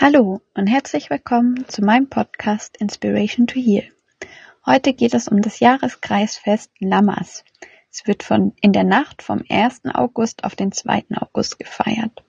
[0.00, 3.84] Hallo und herzlich willkommen zu meinem Podcast Inspiration to Heal.
[4.66, 7.44] Heute geht es um das Jahreskreisfest Lammers.
[7.92, 9.82] Es wird von, in der Nacht vom 1.
[9.94, 11.04] August auf den 2.
[11.14, 12.24] August gefeiert.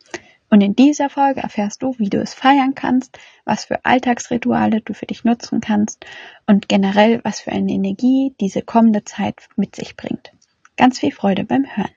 [0.49, 4.93] Und in dieser Folge erfährst du, wie du es feiern kannst, was für Alltagsrituale du
[4.93, 6.05] für dich nutzen kannst
[6.45, 10.31] und generell, was für eine Energie diese kommende Zeit mit sich bringt.
[10.77, 11.89] Ganz viel Freude beim Hören.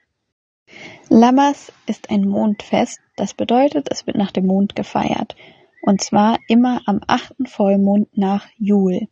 [1.09, 5.37] Lammers ist ein Mondfest, das bedeutet, es wird nach dem Mond gefeiert.
[5.83, 9.09] Und zwar immer am achten Vollmond nach Jul.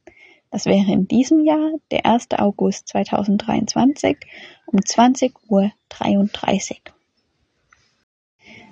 [0.50, 2.28] Das wäre in diesem Jahr der 1.
[2.38, 4.16] August 2023
[4.66, 5.72] um 20.33 Uhr.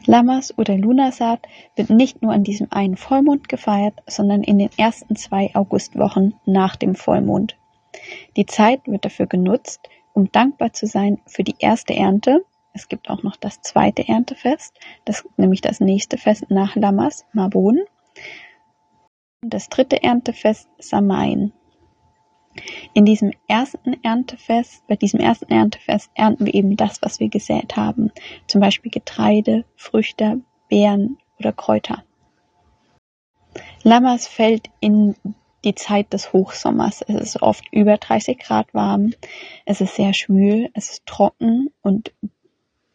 [0.07, 1.47] Lammers oder Lunarsat
[1.77, 6.77] wird nicht nur an diesem einen Vollmond gefeiert, sondern in den ersten zwei Augustwochen nach
[6.77, 7.57] dem Vollmond.
[8.37, 12.45] Die Zeit wird dafür genutzt, um dankbar zu sein für die erste Ernte.
[12.73, 17.81] Es gibt auch noch das zweite Erntefest, das nämlich das nächste Fest nach Lammers, Mabon.
[19.43, 21.53] Und das dritte Erntefest Samain.
[22.93, 27.77] In diesem ersten Erntefest, bei diesem ersten Erntefest ernten wir eben das, was wir gesät
[27.77, 28.13] haben.
[28.47, 32.05] Zum Beispiel Getreide, Früchte, Beeren oder Kräuter.
[33.83, 35.17] Lammers fällt in
[35.65, 37.03] die Zeit des Hochsommers.
[37.03, 39.13] Es ist oft über 30 Grad warm.
[39.65, 40.71] Es ist sehr schwül.
[40.75, 42.13] Es ist trocken und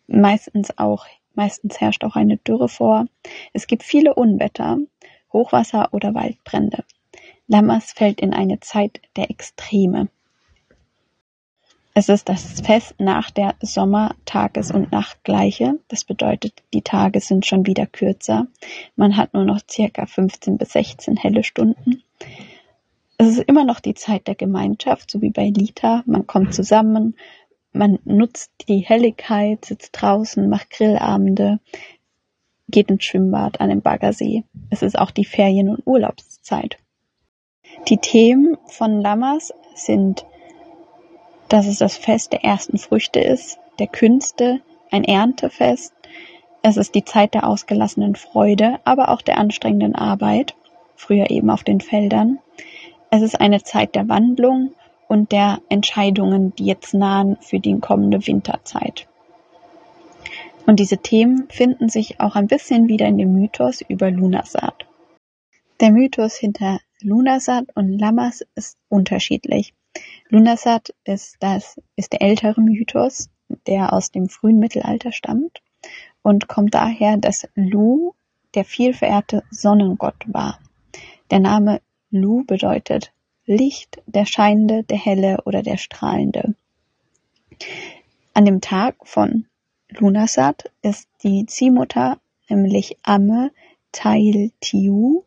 [0.07, 1.05] meistens auch,
[1.35, 3.05] meistens herrscht auch eine Dürre vor.
[3.53, 4.77] Es gibt viele Unwetter,
[5.31, 6.83] Hochwasser oder Waldbrände.
[7.47, 10.09] Lammers fällt in eine Zeit der Extreme.
[11.93, 15.79] Es ist das Fest nach der Sommer-Tages- und Nachtgleiche.
[15.87, 18.45] Das bedeutet, die Tage sind schon wieder kürzer.
[18.95, 22.03] Man hat nur noch circa 15 bis 16 helle Stunden.
[23.17, 26.03] Es ist immer noch die Zeit der Gemeinschaft, so wie bei Lita.
[26.05, 27.15] Man kommt zusammen,
[27.73, 31.59] man nutzt die Helligkeit, sitzt draußen, macht Grillabende,
[32.67, 34.43] geht ins Schwimmbad an den Baggersee.
[34.69, 36.77] Es ist auch die Ferien- und Urlaubszeit.
[37.87, 40.25] Die Themen von Lammers sind,
[41.49, 44.61] dass es das Fest der ersten Früchte ist, der Künste,
[44.91, 45.93] ein Erntefest.
[46.61, 50.55] Es ist die Zeit der ausgelassenen Freude, aber auch der anstrengenden Arbeit,
[50.95, 52.39] früher eben auf den Feldern.
[53.11, 54.73] Es ist eine Zeit der Wandlung
[55.07, 59.07] und der Entscheidungen, die jetzt nahen für die kommende Winterzeit.
[60.65, 64.85] Und diese Themen finden sich auch ein bisschen wieder in dem Mythos über Lunarsat.
[65.79, 69.73] Der Mythos hinter Lunarsat und Lammers ist unterschiedlich.
[70.29, 73.29] Lunarsat ist das, ist der ältere Mythos,
[73.65, 75.61] der aus dem frühen Mittelalter stammt
[76.21, 78.13] und kommt daher, dass Lu
[78.53, 80.59] der viel verehrte Sonnengott war.
[81.31, 83.13] Der Name Lu bedeutet
[83.47, 86.53] Licht, der Scheinende, der Helle oder der Strahlende.
[88.33, 89.45] An dem Tag von
[89.89, 92.19] Lunarsat ist die Ziehmutter,
[92.49, 93.51] nämlich Amme
[93.91, 95.23] Tail Tiu,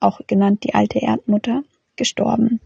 [0.00, 1.62] auch genannt die alte Erdmutter,
[1.96, 2.60] gestorben.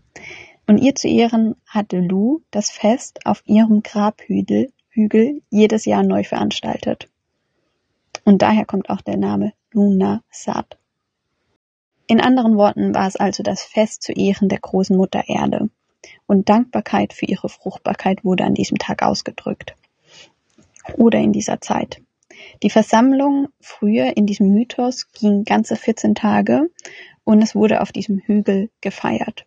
[0.66, 6.25] Und ihr zu Ehren hatte Lu das Fest auf ihrem Grabhügel Hügel jedes Jahr neu
[6.25, 7.09] veranstaltet.
[8.25, 10.78] Und daher kommt auch der Name Luna Sat.
[12.11, 15.69] In anderen Worten war es also das Fest zu Ehren der großen Mutter Erde.
[16.27, 19.77] Und Dankbarkeit für ihre Fruchtbarkeit wurde an diesem Tag ausgedrückt
[20.97, 22.01] oder in dieser Zeit.
[22.63, 26.71] Die Versammlung früher in diesem Mythos ging ganze 14 Tage
[27.25, 29.45] und es wurde auf diesem Hügel gefeiert,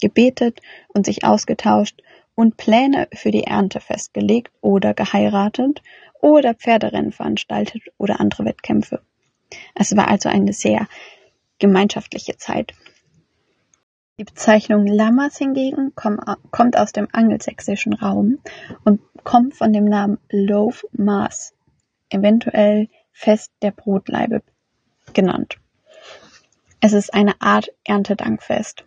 [0.00, 2.00] gebetet und sich ausgetauscht
[2.36, 5.82] und Pläne für die Ernte festgelegt oder geheiratet
[6.20, 9.02] oder Pferderennen veranstaltet oder andere Wettkämpfe.
[9.74, 10.86] Es war also eine sehr
[11.62, 12.74] gemeinschaftliche Zeit.
[14.18, 18.40] Die Bezeichnung Lammers hingegen kommt aus dem angelsächsischen Raum
[18.84, 21.54] und kommt von dem Namen Loaf Mass,
[22.10, 24.42] eventuell Fest der Brotlaibe
[25.14, 25.58] genannt.
[26.80, 28.84] Es ist eine Art Erntedankfest.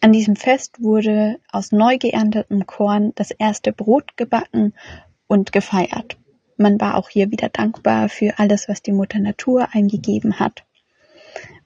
[0.00, 4.74] An diesem Fest wurde aus neu geerntetem Korn das erste Brot gebacken
[5.26, 6.16] und gefeiert.
[6.56, 10.64] Man war auch hier wieder dankbar für alles, was die Mutter Natur eingegeben hat.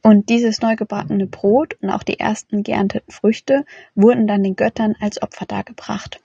[0.03, 3.65] Und dieses neu gebackene Brot und auch die ersten geernteten Früchte
[3.95, 6.21] wurden dann den Göttern als Opfer dargebracht.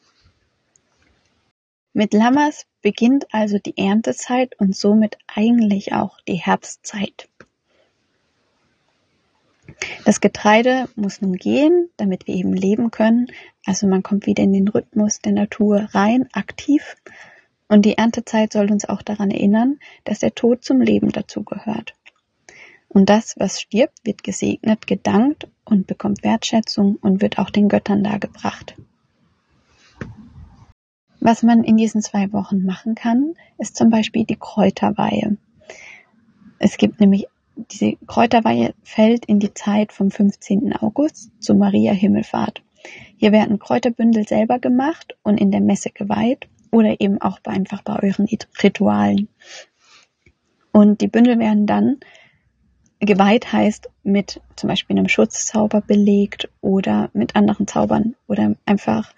[1.93, 7.29] Mit Lammers beginnt also die Erntezeit und somit eigentlich auch die Herbstzeit.
[10.05, 13.27] Das Getreide muss nun gehen, damit wir eben leben können.
[13.65, 16.95] Also man kommt wieder in den Rhythmus der Natur rein, aktiv.
[17.67, 21.93] Und die Erntezeit soll uns auch daran erinnern, dass der Tod zum Leben dazugehört.
[22.93, 28.03] Und das, was stirbt, wird gesegnet, gedankt und bekommt Wertschätzung und wird auch den Göttern
[28.03, 28.75] dargebracht.
[31.19, 35.37] Was man in diesen zwei Wochen machen kann, ist zum Beispiel die Kräuterweihe.
[36.59, 40.75] Es gibt nämlich diese Kräuterweihe fällt in die Zeit vom 15.
[40.75, 42.61] August zu Maria Himmelfahrt.
[43.17, 48.01] Hier werden Kräuterbündel selber gemacht und in der Messe geweiht oder eben auch einfach bei
[48.01, 48.27] euren
[48.61, 49.29] Ritualen.
[50.71, 51.99] Und die Bündel werden dann
[53.05, 59.13] geweiht heißt mit zum Beispiel einem Schutzzauber belegt oder mit anderen Zaubern oder einfach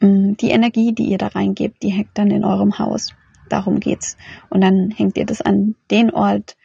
[0.00, 3.14] mh, mm, die Energie, die ihr da reingebt, die hängt dann in eurem Haus.
[3.48, 4.16] Darum geht's.
[4.48, 6.56] Und dann hängt ihr das an den Ort,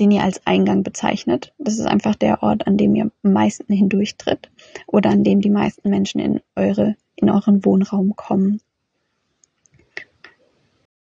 [0.00, 1.52] den ihr als Eingang bezeichnet.
[1.58, 4.50] Das ist einfach der Ort, an dem ihr am meisten hindurchtritt
[4.86, 8.60] oder an dem die meisten Menschen in eure, in euren Wohnraum kommen.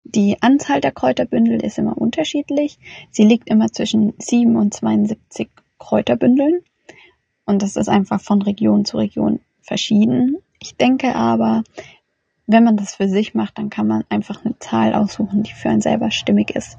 [0.07, 2.77] Die Anzahl der Kräuterbündel ist immer unterschiedlich.
[3.09, 5.49] Sie liegt immer zwischen 7 und 72
[5.79, 6.61] Kräuterbündeln.
[7.45, 10.37] Und das ist einfach von Region zu Region verschieden.
[10.59, 11.63] Ich denke aber,
[12.45, 15.69] wenn man das für sich macht, dann kann man einfach eine Zahl aussuchen, die für
[15.69, 16.77] einen selber stimmig ist.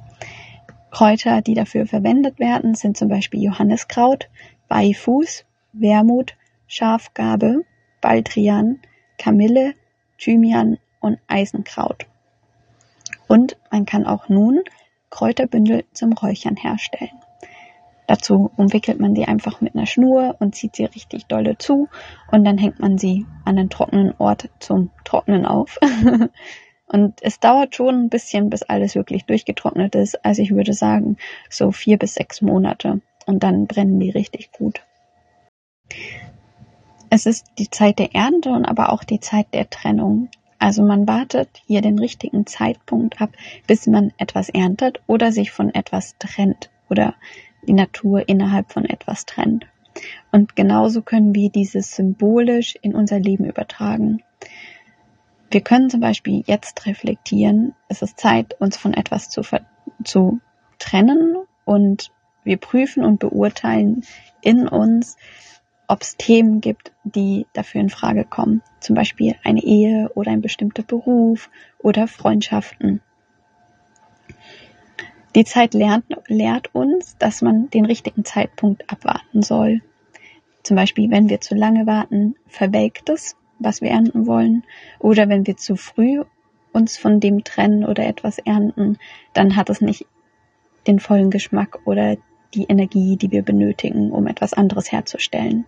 [0.93, 4.29] Kräuter, die dafür verwendet werden, sind zum Beispiel Johanniskraut,
[4.69, 6.37] Beifuß, Wermut,
[6.69, 7.65] Schafgabe,
[8.01, 8.79] Baldrian,
[9.19, 9.75] Kamille,
[10.17, 12.07] Thymian und Eisenkraut.
[13.29, 14.61] Und man kann auch nun
[15.11, 17.11] Kräuterbündel zum Räuchern herstellen.
[18.07, 21.89] Dazu umwickelt man die einfach mit einer Schnur und zieht sie richtig dolle zu
[22.31, 25.79] und dann hängt man sie an einen trockenen Ort zum Trocknen auf.
[26.87, 30.25] und es dauert schon ein bisschen, bis alles wirklich durchgetrocknet ist.
[30.25, 31.17] Also ich würde sagen,
[31.51, 34.83] so vier bis sechs Monate und dann brennen die richtig gut.
[37.11, 40.29] Es ist die Zeit der Ernte und aber auch die Zeit der Trennung.
[40.59, 43.31] Also man wartet hier den richtigen Zeitpunkt ab,
[43.67, 47.15] bis man etwas erntet oder sich von etwas trennt oder
[47.67, 49.67] die Natur innerhalb von etwas trennt.
[50.33, 54.23] Und genauso können wir dieses symbolisch in unser Leben übertragen.
[55.51, 59.43] Wir können zum Beispiel jetzt reflektieren, es ist Zeit, uns von etwas zu,
[60.05, 60.41] zu
[60.79, 62.11] trennen und
[62.45, 64.05] wir prüfen und beurteilen
[64.41, 65.17] in uns,
[65.89, 68.63] ob es Themen gibt, die dafür in Frage kommen.
[68.81, 73.01] Zum Beispiel eine Ehe oder ein bestimmter Beruf oder Freundschaften.
[75.35, 79.83] Die Zeit lernt, lehrt uns, dass man den richtigen Zeitpunkt abwarten soll.
[80.63, 84.65] Zum Beispiel, wenn wir zu lange warten, verwelkt es, was wir ernten wollen.
[84.99, 86.23] Oder wenn wir zu früh
[86.73, 88.99] uns von dem trennen oder etwas ernten,
[89.35, 90.07] dann hat es nicht
[90.87, 92.17] den vollen Geschmack oder
[92.55, 95.67] die Energie, die wir benötigen, um etwas anderes herzustellen.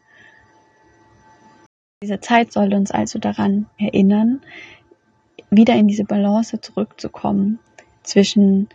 [2.00, 4.40] Diese Zeit soll uns also daran erinnern,
[5.50, 7.58] wieder in diese Balance zurückzukommen
[8.04, 8.68] zwischen,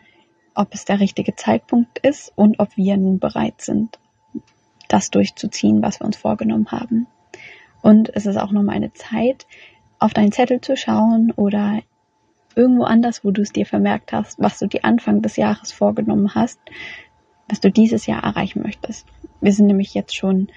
[0.55, 3.97] ob es der richtige Zeitpunkt ist und ob wir nun bereit sind,
[4.89, 7.07] das durchzuziehen, was wir uns vorgenommen haben.
[7.81, 9.47] Und es ist auch nochmal eine Zeit,
[9.99, 11.79] auf deinen Zettel zu schauen oder
[12.55, 16.35] irgendwo anders, wo du es dir vermerkt hast, was du dir Anfang des Jahres vorgenommen
[16.35, 16.59] hast,
[17.47, 19.07] was du dieses Jahr erreichen möchtest.
[19.39, 20.49] Wir sind nämlich jetzt schon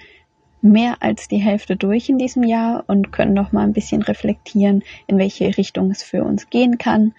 [0.61, 4.83] mehr als die Hälfte durch in diesem Jahr und können noch mal ein bisschen reflektieren,
[5.07, 7.13] in welche Richtung es für uns gehen kann,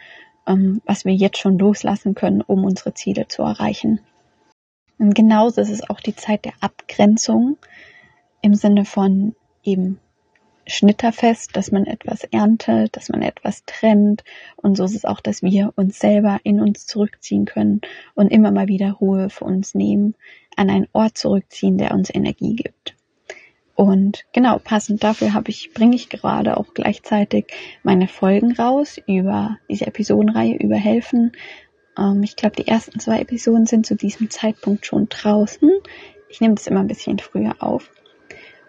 [0.46, 4.00] ähm, was wir jetzt schon loslassen können, um unsere Ziele zu erreichen.
[4.99, 7.56] Und genauso ist es auch die Zeit der Abgrenzung
[8.43, 10.00] im Sinne von eben
[10.67, 14.23] Schnitterfest, dass man etwas erntet, dass man etwas trennt.
[14.56, 17.81] Und so ist es auch, dass wir uns selber in uns zurückziehen können
[18.14, 20.14] und immer mal wieder Ruhe für uns nehmen,
[20.56, 22.97] an einen Ort zurückziehen, der uns Energie gibt.
[23.79, 27.47] Und genau, passend dafür habe ich, bringe ich gerade auch gleichzeitig
[27.85, 31.31] meine Folgen raus über diese Episodenreihe über Helfen.
[31.97, 35.70] Ähm, ich glaube, die ersten zwei Episoden sind zu diesem Zeitpunkt schon draußen.
[36.29, 37.93] Ich nehme das immer ein bisschen früher auf.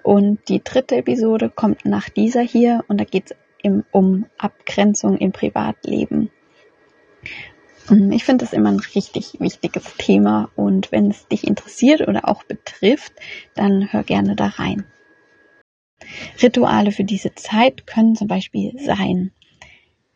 [0.04, 5.32] Und die dritte Episode kommt nach dieser hier und da geht es um Abgrenzung im
[5.32, 6.30] Privatleben.
[8.12, 12.44] Ich finde das immer ein richtig wichtiges Thema und wenn es dich interessiert oder auch
[12.44, 13.14] betrifft,
[13.56, 14.86] dann hör gerne da rein.
[16.42, 19.32] Rituale für diese Zeit können zum Beispiel sein,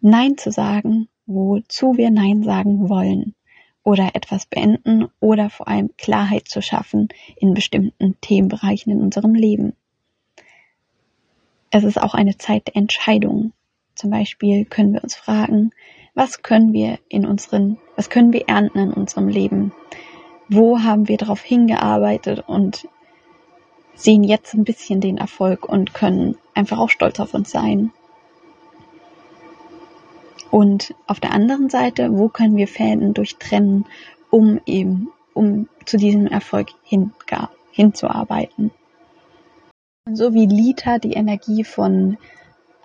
[0.01, 3.35] Nein zu sagen, wozu wir Nein sagen wollen
[3.83, 9.75] oder etwas beenden oder vor allem Klarheit zu schaffen in bestimmten Themenbereichen in unserem Leben.
[11.69, 13.51] Es ist auch eine Zeit der Entscheidung.
[13.95, 15.71] Zum Beispiel können wir uns fragen,
[16.13, 19.73] was können wir in unseren, was können wir ernten in unserem Leben?
[20.49, 22.87] Wo haben wir darauf hingearbeitet und
[23.95, 27.91] sehen jetzt ein bisschen den Erfolg und können einfach auch stolz auf uns sein.
[30.51, 33.85] Und auf der anderen Seite, wo können wir Fäden durchtrennen,
[34.29, 37.11] um eben, um zu diesem Erfolg hin,
[37.71, 38.71] hinzuarbeiten.
[40.11, 42.17] So wie Lita die Energie von,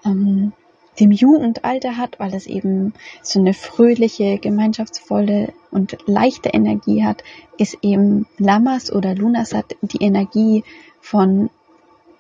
[0.05, 0.53] ähm,
[0.99, 7.23] dem Jugendalter hat, weil es eben so eine fröhliche, gemeinschaftsvolle und leichte Energie hat,
[7.57, 10.65] ist eben Lamas oder Lunasat die Energie
[11.09, 11.49] von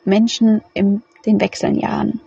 [0.07, 2.21] Menschen in den Wechseljahren.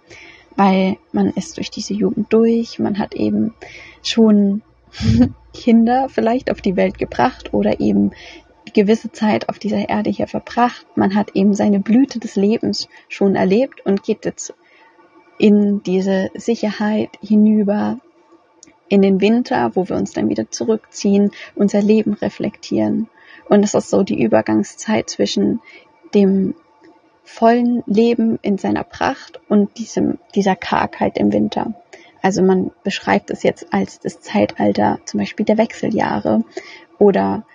[0.55, 3.55] Weil man ist durch diese Jugend durch, man hat eben
[4.03, 4.61] schon
[5.53, 8.11] Kinder vielleicht auf die Welt gebracht oder eben
[8.73, 10.85] gewisse Zeit auf dieser Erde hier verbracht.
[10.95, 14.53] Man hat eben seine Blüte des Lebens schon erlebt und geht jetzt
[15.39, 17.97] in diese Sicherheit hinüber
[18.87, 23.09] in den Winter, wo wir uns dann wieder zurückziehen, unser Leben reflektieren.
[23.49, 25.59] Und es ist so die Übergangszeit zwischen
[26.13, 26.55] dem
[27.23, 31.73] vollen Leben in seiner Pracht und diesem, dieser Kargheit im Winter.
[32.21, 36.43] Also man beschreibt es jetzt als das Zeitalter zum Beispiel der Wechseljahre
[36.99, 37.45] oder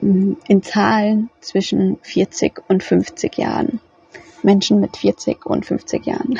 [0.00, 3.80] mm, in Zahlen zwischen 40 und 50 Jahren.
[4.42, 6.38] Menschen mit 40 und 50 Jahren.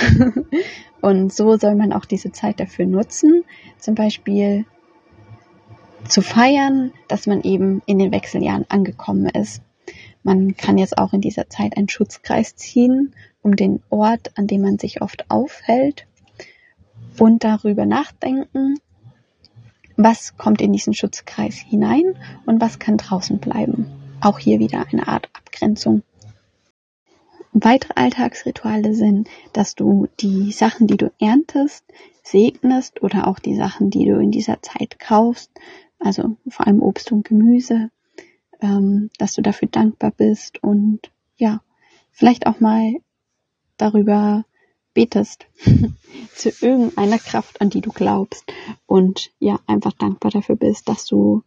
[1.01, 3.45] und so soll man auch diese Zeit dafür nutzen,
[3.79, 4.65] zum Beispiel
[6.09, 9.63] zu feiern, dass man eben in den Wechseljahren angekommen ist.
[10.23, 14.63] Man kann jetzt auch in dieser Zeit einen Schutzkreis ziehen, um den Ort, an dem
[14.63, 16.07] man sich oft aufhält
[17.19, 18.77] und darüber nachdenken,
[19.97, 23.87] was kommt in diesen Schutzkreis hinein und was kann draußen bleiben.
[24.21, 26.03] Auch hier wieder eine Art Abgrenzung.
[27.53, 31.85] Weitere Alltagsrituale sind, dass du die Sachen, die du erntest,
[32.23, 35.51] segnest oder auch die Sachen, die du in dieser Zeit kaufst,
[35.99, 37.91] also vor allem Obst und Gemüse,
[38.63, 41.61] ähm, dass du dafür dankbar bist und ja,
[42.13, 42.95] vielleicht auch mal
[43.77, 44.45] darüber
[44.95, 45.47] betest
[46.35, 48.45] zu irgendeiner Kraft, an die du glaubst
[48.87, 51.43] und ja, einfach dankbar dafür bist, dass du,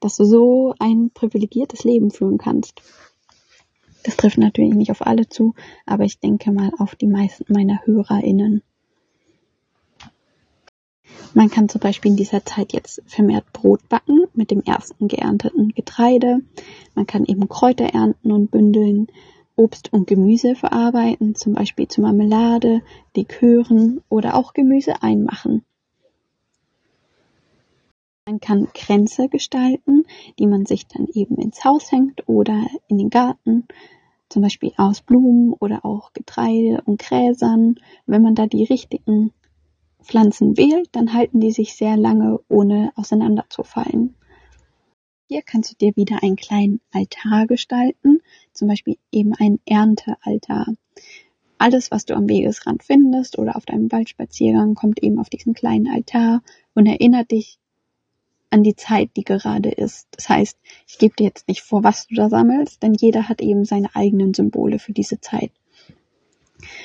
[0.00, 2.82] dass du so ein privilegiertes Leben führen kannst.
[4.04, 5.54] Das trifft natürlich nicht auf alle zu,
[5.86, 8.62] aber ich denke mal auf die meisten meiner HörerInnen.
[11.36, 15.70] Man kann zum Beispiel in dieser Zeit jetzt vermehrt Brot backen mit dem ersten geernteten
[15.74, 16.38] Getreide.
[16.94, 19.08] Man kann eben Kräuter ernten und bündeln,
[19.56, 22.82] Obst und Gemüse verarbeiten, zum Beispiel zu Marmelade,
[23.16, 25.64] Likören oder auch Gemüse einmachen.
[28.26, 30.04] Man kann Kränze gestalten,
[30.38, 33.66] die man sich dann eben ins Haus hängt oder in den Garten,
[34.28, 37.74] zum Beispiel aus Blumen oder auch Getreide und Gräsern.
[38.06, 39.32] Wenn man da die richtigen
[40.04, 44.14] Pflanzen wählt, dann halten die sich sehr lange, ohne auseinanderzufallen.
[45.26, 48.20] Hier kannst du dir wieder einen kleinen Altar gestalten,
[48.52, 50.74] zum Beispiel eben ein Erntealtar.
[51.56, 55.88] Alles, was du am Wegesrand findest oder auf deinem Waldspaziergang, kommt eben auf diesen kleinen
[55.88, 56.42] Altar
[56.74, 57.58] und erinnert dich
[58.50, 60.06] an die Zeit, die gerade ist.
[60.12, 63.40] Das heißt, ich gebe dir jetzt nicht vor, was du da sammelst, denn jeder hat
[63.40, 65.50] eben seine eigenen Symbole für diese Zeit.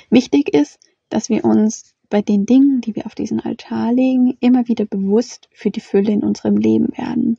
[0.10, 4.68] Wichtig ist, dass wir uns bei den Dingen, die wir auf diesen Altar legen, immer
[4.68, 7.38] wieder bewusst für die Fülle in unserem Leben werden.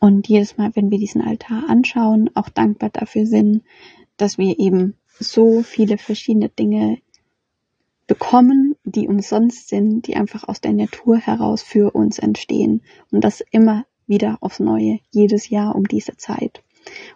[0.00, 3.62] Und jedes Mal, wenn wir diesen Altar anschauen, auch dankbar dafür sind,
[4.16, 6.98] dass wir eben so viele verschiedene Dinge
[8.06, 12.82] bekommen, die umsonst sind, die einfach aus der Natur heraus für uns entstehen.
[13.12, 16.64] Und das immer wieder aufs Neue, jedes Jahr um diese Zeit.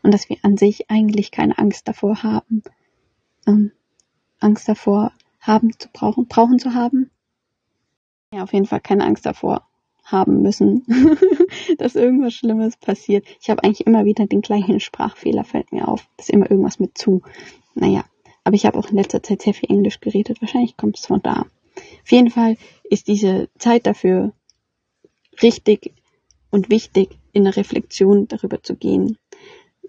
[0.03, 2.63] Und dass wir an sich eigentlich keine Angst davor haben,
[3.47, 3.73] ähm,
[4.39, 5.13] Angst davor
[5.45, 7.11] haben zu brauchen, brauchen zu haben.
[8.33, 9.63] Ja, auf jeden Fall keine Angst davor
[10.05, 10.85] haben müssen,
[11.79, 13.27] dass irgendwas Schlimmes passiert.
[13.41, 16.07] Ich habe eigentlich immer wieder den gleichen Sprachfehler, fällt mir auf.
[16.19, 17.23] Ist immer irgendwas mit zu.
[17.75, 18.05] Naja,
[18.43, 20.41] aber ich habe auch in letzter Zeit sehr viel Englisch geredet.
[20.41, 21.47] Wahrscheinlich kommt es von da.
[21.77, 24.33] Auf jeden Fall ist diese Zeit dafür
[25.43, 25.95] richtig
[26.51, 29.17] und wichtig, in eine Reflexion darüber zu gehen.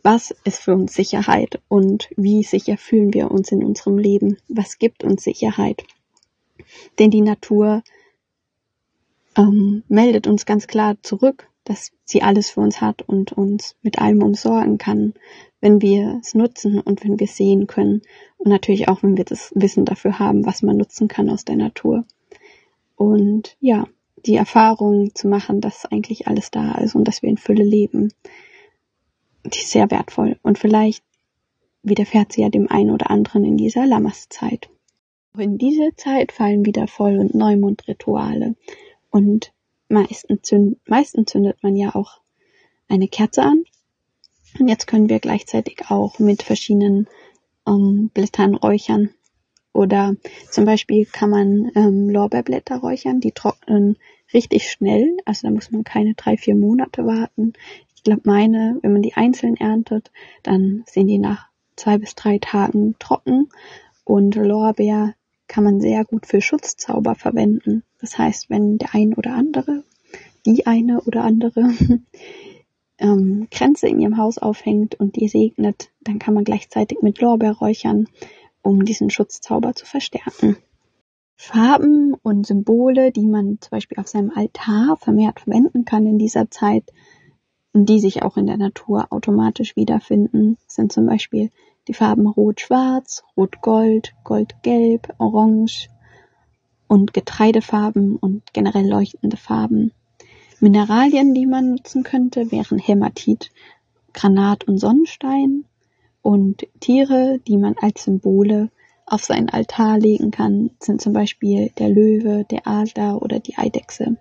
[0.06, 4.38] Was ist für uns Sicherheit und wie sicher fühlen wir uns in unserem Leben?
[4.48, 5.84] Was gibt uns Sicherheit?
[7.00, 7.82] Denn die Natur
[9.36, 13.98] ähm, meldet uns ganz klar zurück, dass sie alles für uns hat und uns mit
[13.98, 15.16] allem umsorgen kann,
[15.60, 18.04] wenn wir es nutzen und wenn wir es sehen können.
[18.38, 21.56] Und natürlich auch, wenn wir das Wissen dafür haben, was man nutzen kann aus der
[21.56, 22.06] Natur.
[22.96, 23.88] Und ja,
[24.24, 28.12] die Erfahrung zu machen, dass eigentlich alles da ist und dass wir in Fülle leben,
[29.46, 30.38] die ist sehr wertvoll.
[30.42, 31.04] Und vielleicht
[31.84, 34.70] widerfährt sie ja dem einen oder anderen in dieser Lamaszeit.
[35.38, 38.56] In diese Zeit fallen wieder Voll- und Neumondrituale.
[39.12, 39.54] Und
[39.90, 42.22] meistens, zünd, meistens zündet man ja auch
[42.88, 43.64] eine Kerze an.
[44.60, 47.08] Und jetzt können wir gleichzeitig auch mit verschiedenen
[47.68, 49.10] ähm, Blättern räuchern.
[49.74, 50.16] Oder
[50.50, 53.98] zum Beispiel kann man ähm, Lorbeerblätter räuchern, die trocknen
[54.34, 55.18] richtig schnell.
[55.26, 57.54] Also da muss man keine drei, vier Monate warten.
[58.06, 60.12] Glaube, meine, wenn man die einzeln erntet,
[60.44, 63.50] dann sind die nach zwei bis drei Tagen trocken.
[64.04, 65.16] Und Lorbeer
[65.48, 67.82] kann man sehr gut für Schutzzauber verwenden.
[68.00, 69.84] Das heißt, wenn der ein oder andere,
[70.46, 71.72] die eine oder andere
[73.00, 77.54] ähm, Kränze in ihrem Haus aufhängt und die segnet, dann kann man gleichzeitig mit Lorbeer
[77.54, 78.08] räuchern,
[78.62, 80.58] um diesen Schutzzauber zu verstärken.
[81.38, 86.52] Farben und Symbole, die man zum Beispiel auf seinem Altar vermehrt verwenden kann in dieser
[86.52, 86.92] Zeit,
[87.84, 91.52] die sich auch in der Natur automatisch wiederfinden, sind zum Beispiel
[91.90, 95.90] die Farben Rot-Schwarz, Rot-Gold, Gold-Gelb, Orange
[96.88, 99.92] und Getreidefarben und generell leuchtende Farben.
[100.62, 103.52] Mineralien, die man nutzen könnte, wären Hämatit,
[104.14, 105.66] Granat und Sonnenstein
[106.22, 108.70] und Tiere, die man als Symbole
[109.06, 114.16] auf seinen Altar legen kann, sind zum Beispiel der Löwe, der Adler oder die Eidechse.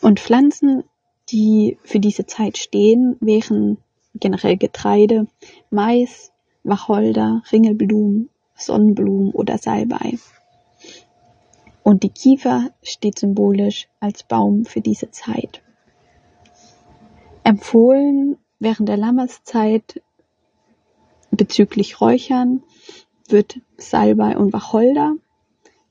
[0.00, 0.84] Und Pflanzen,
[1.30, 3.78] die für diese Zeit stehen, wären
[4.14, 5.26] generell Getreide,
[5.70, 6.32] Mais,
[6.64, 10.18] Wacholder, Ringelblumen, Sonnenblumen oder Salbei.
[11.82, 15.62] Und die Kiefer steht symbolisch als Baum für diese Zeit.
[17.44, 20.02] Empfohlen während der Lammeszeit
[21.30, 22.62] bezüglich Räuchern
[23.28, 25.14] wird Salbei und Wacholder,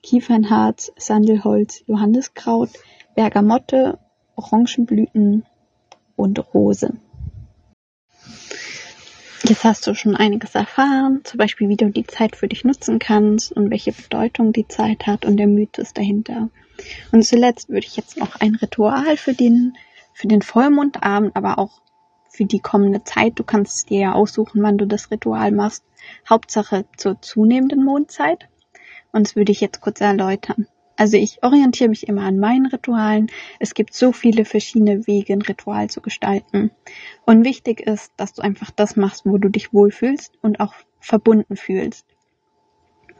[0.03, 2.70] Kiefernharz, Sandelholz, Johanniskraut,
[3.15, 4.00] Bergamotte,
[4.38, 5.46] Orangenblüten
[6.15, 6.94] und Rose.
[9.44, 13.00] Jetzt hast du schon einiges erfahren, zum Beispiel wie du die Zeit für dich nutzen
[13.00, 16.50] kannst und welche Bedeutung die Zeit hat und der Mythos dahinter.
[17.12, 19.77] Und zuletzt würde ich jetzt noch ein Ritual für den,
[20.13, 21.82] für den Vollmondabend, aber auch
[22.29, 23.39] für die kommende Zeit.
[23.39, 25.84] Du kannst dir ja aussuchen, wann du das Ritual machst.
[26.29, 28.48] Hauptsache zur zunehmenden Mondzeit.
[29.12, 30.67] Und das würde ich jetzt kurz erläutern.
[30.97, 33.27] Also ich orientiere mich immer an meinen Ritualen.
[33.59, 36.71] Es gibt so viele verschiedene Wege, ein Ritual zu gestalten.
[37.25, 41.55] Und wichtig ist, dass du einfach das machst, wo du dich wohlfühlst und auch verbunden
[41.55, 42.05] fühlst.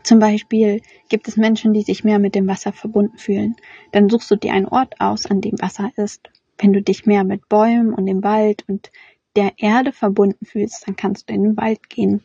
[0.02, 3.56] Zum Beispiel gibt es Menschen, die sich mehr mit dem Wasser verbunden fühlen.
[3.92, 6.30] Dann suchst du dir einen Ort aus, an dem Wasser ist.
[6.58, 8.90] Wenn du dich mehr mit Bäumen und dem Wald und
[9.36, 12.24] der Erde verbunden fühlst, dann kannst du in den Wald gehen.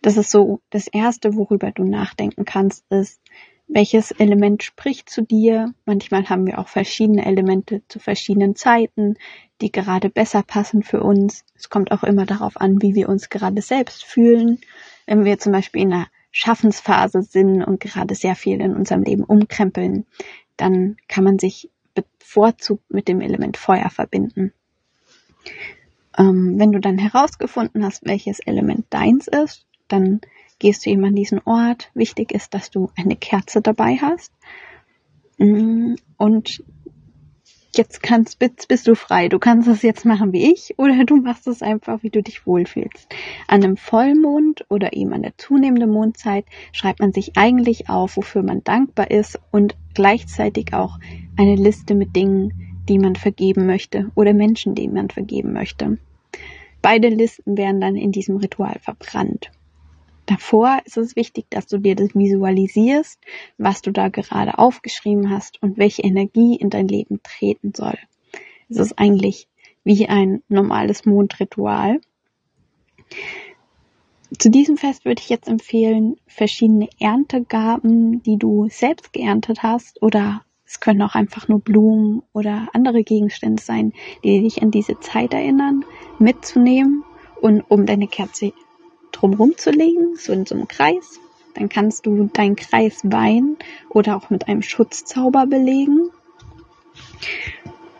[0.00, 3.20] Das ist so das Erste, worüber du nachdenken kannst, ist,
[3.72, 5.72] welches Element spricht zu dir.
[5.86, 9.16] Manchmal haben wir auch verschiedene Elemente zu verschiedenen Zeiten,
[9.60, 11.44] die gerade besser passen für uns.
[11.54, 14.58] Es kommt auch immer darauf an, wie wir uns gerade selbst fühlen.
[15.06, 19.24] Wenn wir zum Beispiel in einer Schaffensphase sind und gerade sehr viel in unserem Leben
[19.24, 20.06] umkrempeln,
[20.56, 24.52] dann kann man sich bevorzugt mit dem Element Feuer verbinden.
[26.18, 30.20] Ähm, wenn du dann herausgefunden hast, welches Element deins ist, dann
[30.60, 31.90] gehst du eben an diesen Ort.
[31.94, 34.32] Wichtig ist, dass du eine Kerze dabei hast.
[35.38, 36.62] Mm, und
[37.76, 39.28] jetzt kannst, bist, bist du frei.
[39.28, 42.46] Du kannst es jetzt machen wie ich oder du machst es einfach, wie du dich
[42.46, 43.08] wohlfühlst.
[43.48, 48.42] An einem Vollmond oder eben an der zunehmenden Mondzeit schreibt man sich eigentlich auf, wofür
[48.42, 50.98] man dankbar ist und gleichzeitig auch
[51.36, 55.98] eine Liste mit Dingen, die man vergeben möchte oder Menschen, denen man vergeben möchte.
[56.82, 59.50] Beide Listen werden dann in diesem Ritual verbrannt.
[60.30, 63.18] Davor ist es wichtig, dass du dir das visualisierst,
[63.58, 67.98] was du da gerade aufgeschrieben hast und welche Energie in dein Leben treten soll.
[68.68, 69.48] Es ist eigentlich
[69.82, 72.00] wie ein normales Mondritual.
[74.38, 80.44] Zu diesem Fest würde ich jetzt empfehlen, verschiedene Erntegaben, die du selbst geerntet hast oder
[80.64, 85.34] es können auch einfach nur Blumen oder andere Gegenstände sein, die dich an diese Zeit
[85.34, 85.84] erinnern,
[86.20, 87.02] mitzunehmen
[87.40, 88.52] und um deine Kerze
[89.12, 91.20] drumherum zu legen, so in so einem Kreis.
[91.54, 93.56] Dann kannst du deinen Kreis weinen
[93.88, 96.10] oder auch mit einem Schutzzauber belegen.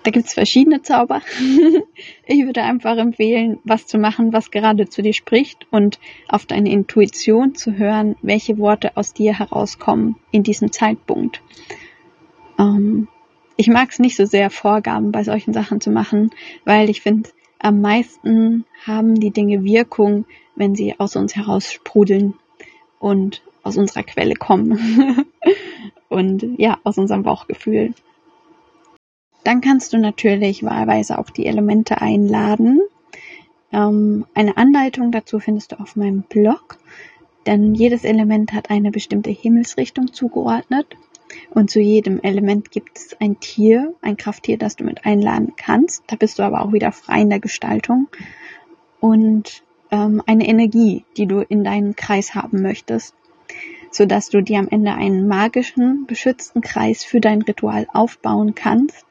[0.02, 1.20] Da gibt's verschiedene Zauber.
[2.26, 6.70] ich würde einfach empfehlen, was zu machen, was gerade zu dir spricht und auf deine
[6.70, 11.42] Intuition zu hören, welche Worte aus dir herauskommen in diesem Zeitpunkt.
[12.58, 13.08] Ähm,
[13.56, 16.30] ich mag es nicht so sehr, Vorgaben bei solchen Sachen zu machen,
[16.64, 20.24] weil ich finde, am meisten haben die Dinge Wirkung,
[20.60, 22.34] wenn sie aus uns heraus sprudeln
[22.98, 25.24] und aus unserer Quelle kommen.
[26.10, 27.94] und ja, aus unserem Bauchgefühl.
[29.42, 32.82] Dann kannst du natürlich wahlweise auch die Elemente einladen.
[33.72, 36.76] Ähm, eine Anleitung dazu findest du auf meinem Blog,
[37.46, 40.86] denn jedes Element hat eine bestimmte Himmelsrichtung zugeordnet.
[41.52, 46.02] Und zu jedem Element gibt es ein Tier, ein Krafttier, das du mit einladen kannst.
[46.08, 48.08] Da bist du aber auch wieder frei in der Gestaltung.
[48.98, 53.14] Und ähm, eine Energie, die du in deinen Kreis haben möchtest,
[53.90, 59.04] so dass du dir am Ende einen magischen, beschützten Kreis für dein Ritual aufbauen kannst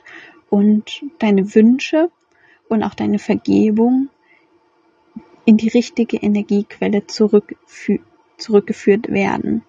[0.49, 2.09] und deine Wünsche
[2.69, 4.09] und auch deine Vergebung
[5.45, 9.63] in die richtige Energiequelle zurückgeführt werden.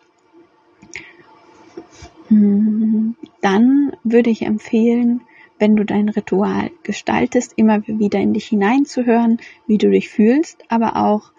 [2.29, 5.23] Mm, dann würde ich empfehlen,
[5.61, 10.96] wenn du dein Ritual gestaltest, immer wieder in dich hineinzuhören, wie du dich fühlst, aber
[10.96, 11.33] auch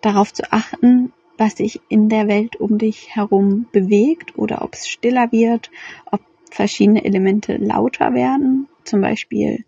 [0.00, 4.88] darauf zu achten, was sich in der Welt um dich herum bewegt oder ob es
[4.88, 5.70] stiller wird,
[6.10, 6.20] ob
[6.50, 9.64] verschiedene Elemente lauter werden, zum Beispiel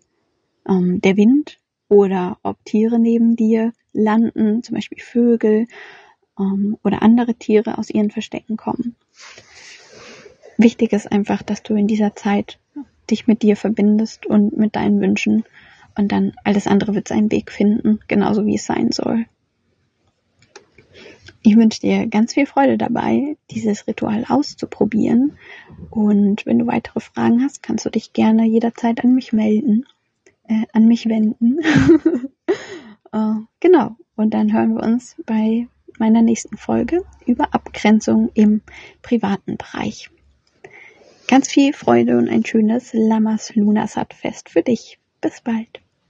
[0.67, 5.67] ähm, der Wind oder ob Tiere neben dir landen, zum Beispiel Vögel
[6.37, 8.95] ähm, oder andere Tiere aus ihren Verstecken kommen.
[10.57, 12.59] Wichtig ist einfach, dass du in dieser Zeit
[13.11, 15.43] dich mit dir verbindest und mit deinen Wünschen
[15.97, 19.25] und dann alles andere wird seinen Weg finden, genauso wie es sein soll.
[21.43, 25.37] Ich wünsche dir ganz viel Freude dabei, dieses Ritual auszuprobieren.
[25.89, 29.85] Und wenn du weitere Fragen hast, kannst du dich gerne jederzeit an mich melden,
[30.47, 31.57] äh, an mich wenden.
[33.13, 33.95] uh, genau.
[34.15, 38.61] Und dann hören wir uns bei meiner nächsten Folge über Abgrenzung im
[39.01, 40.11] privaten Bereich.
[41.31, 44.99] Ganz viel Freude und ein schönes Lamas Lunasat Fest für dich.
[45.21, 45.81] Bis bald.